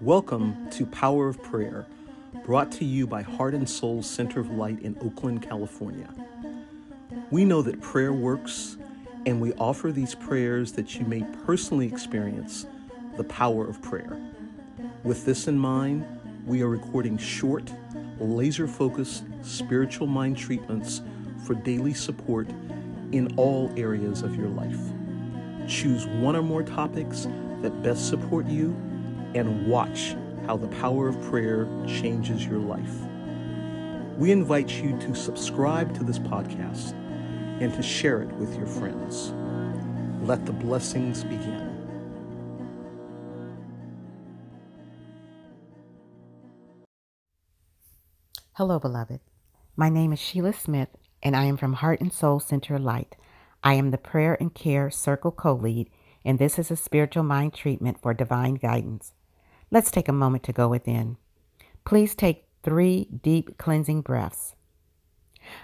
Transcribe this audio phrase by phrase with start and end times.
[0.00, 1.84] Welcome to Power of Prayer,
[2.46, 6.08] brought to you by Heart and Soul Center of Light in Oakland, California.
[7.30, 8.78] We know that prayer works,
[9.26, 12.64] and we offer these prayers that you may personally experience
[13.18, 14.18] the power of prayer.
[15.04, 16.06] With this in mind,
[16.46, 17.70] we are recording short,
[18.18, 21.02] laser focused spiritual mind treatments
[21.44, 22.48] for daily support
[23.12, 24.80] in all areas of your life.
[25.68, 27.28] Choose one or more topics
[27.60, 28.74] that best support you
[29.34, 30.16] and watch
[30.46, 32.94] how the power of prayer changes your life.
[34.16, 36.92] We invite you to subscribe to this podcast
[37.60, 39.32] and to share it with your friends.
[40.26, 41.68] Let the blessings begin.
[48.54, 49.20] Hello, beloved.
[49.76, 50.90] My name is Sheila Smith,
[51.22, 53.16] and I am from Heart and Soul Center Light.
[53.64, 55.88] I am the Prayer and Care Circle co lead,
[56.24, 59.14] and this is a spiritual mind treatment for divine guidance.
[59.72, 61.16] Let's take a moment to go within.
[61.84, 64.54] Please take three deep cleansing breaths.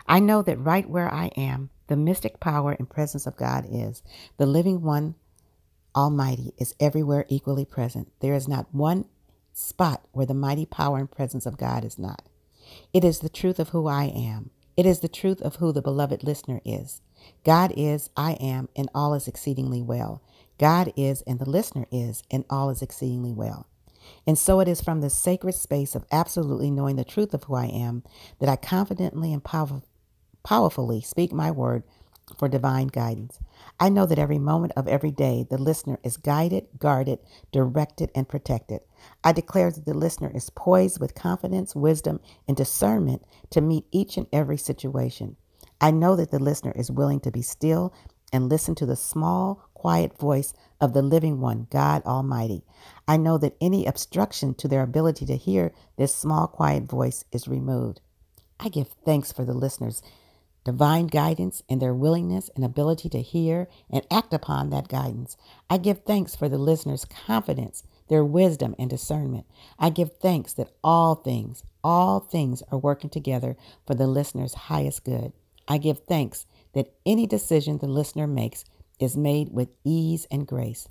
[0.06, 4.02] I know that right where I am, the mystic power and presence of God is.
[4.36, 5.16] The living one,
[5.94, 8.12] Almighty, is everywhere equally present.
[8.20, 9.06] There is not one
[9.52, 12.22] spot where the mighty power and presence of God is not.
[12.92, 14.50] It is the truth of who I am.
[14.76, 17.00] It is the truth of who the beloved listener is.
[17.44, 20.22] God is, I am, and all is exceedingly well.
[20.58, 23.66] God is, and the listener is, and all is exceedingly well.
[24.26, 27.54] And so it is from the sacred space of absolutely knowing the truth of who
[27.54, 28.02] I am
[28.40, 29.82] that I confidently and power-
[30.44, 31.84] powerfully speak my word
[32.38, 33.38] for divine guidance.
[33.80, 37.20] I know that every moment of every day the listener is guided, guarded,
[37.52, 38.80] directed, and protected.
[39.24, 44.16] I declare that the listener is poised with confidence, wisdom, and discernment to meet each
[44.16, 45.36] and every situation.
[45.80, 47.94] I know that the listener is willing to be still
[48.32, 52.64] and listen to the small, quiet voice of the living one, God Almighty.
[53.06, 57.46] I know that any obstruction to their ability to hear this small, quiet voice is
[57.46, 58.00] removed.
[58.58, 60.00] I give thanks for the listeners'
[60.64, 65.36] divine guidance and their willingness and ability to hear and act upon that guidance.
[65.68, 69.44] I give thanks for the listeners' confidence, their wisdom and discernment.
[69.78, 75.04] I give thanks that all things, all things are working together for the listener's highest
[75.04, 75.34] good.
[75.68, 78.64] I give thanks that any decision the listener makes
[79.00, 80.88] is made with ease and grace.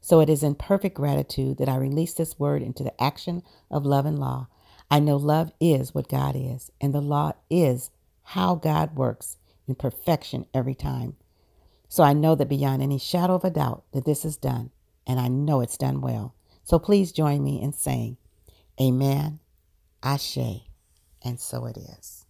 [0.00, 3.86] So it is in perfect gratitude that I release this word into the action of
[3.86, 4.48] love and law.
[4.90, 7.90] I know love is what God is, and the law is
[8.22, 11.16] how God works in perfection every time.
[11.88, 14.70] So I know that beyond any shadow of a doubt that this is done,
[15.06, 16.34] and I know it's done well.
[16.64, 18.16] So please join me in saying,
[18.80, 19.40] Amen,
[20.02, 20.38] Ashe,
[21.22, 22.26] and so it is.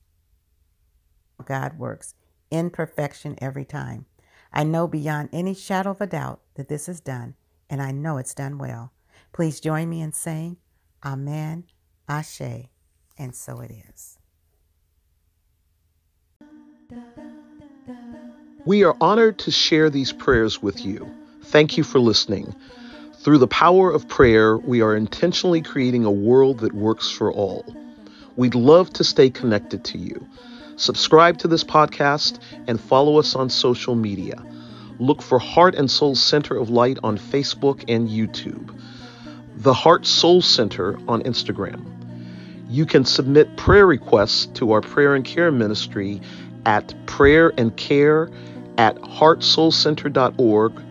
[1.44, 2.14] God works
[2.50, 4.06] in perfection every time.
[4.52, 7.34] I know beyond any shadow of a doubt that this is done,
[7.68, 8.92] and I know it's done well.
[9.32, 10.56] Please join me in saying,
[11.04, 11.64] Amen,
[12.08, 12.68] Ashe,
[13.18, 14.18] and so it is.
[18.64, 21.08] We are honored to share these prayers with you.
[21.44, 22.54] Thank you for listening.
[23.20, 27.64] Through the power of prayer, we are intentionally creating a world that works for all.
[28.36, 30.26] We'd love to stay connected to you.
[30.78, 34.42] Subscribe to this podcast and follow us on social media.
[34.98, 38.78] Look for Heart and Soul Center of Light on Facebook and YouTube.
[39.56, 41.82] The Heart Soul Center on Instagram.
[42.68, 46.20] You can submit prayer requests to our prayer and care ministry
[46.66, 48.28] at prayer and care
[48.76, 50.82] at heartsoulcenter.org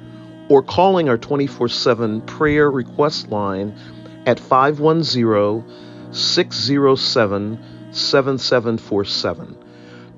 [0.50, 3.78] or calling our 24 7 prayer request line
[4.25, 7.59] at 510 607
[7.91, 9.64] 7747.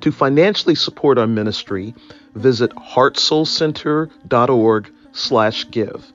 [0.01, 1.95] To financially support our ministry,
[2.35, 6.13] visit heartsoulcenter.org slash give.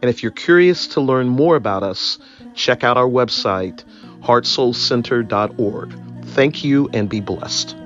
[0.00, 2.18] And if you're curious to learn more about us,
[2.54, 3.84] check out our website,
[4.22, 6.24] heartsoulcenter.org.
[6.26, 7.76] Thank you and be blessed.